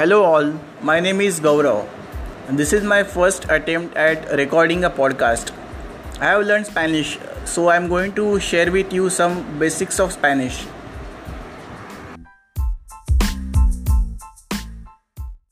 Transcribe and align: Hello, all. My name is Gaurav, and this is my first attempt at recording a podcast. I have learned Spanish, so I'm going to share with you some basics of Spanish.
Hello, 0.00 0.18
all. 0.24 0.46
My 0.80 0.98
name 0.98 1.20
is 1.20 1.40
Gaurav, 1.40 1.86
and 2.48 2.58
this 2.58 2.72
is 2.72 2.82
my 2.82 3.02
first 3.04 3.44
attempt 3.50 3.98
at 4.02 4.30
recording 4.40 4.84
a 4.84 4.88
podcast. 4.88 5.50
I 6.18 6.28
have 6.28 6.46
learned 6.46 6.68
Spanish, 6.68 7.18
so 7.44 7.68
I'm 7.68 7.86
going 7.86 8.14
to 8.14 8.40
share 8.40 8.72
with 8.72 8.94
you 8.94 9.10
some 9.10 9.42
basics 9.58 10.00
of 10.00 10.10
Spanish. 10.10 10.64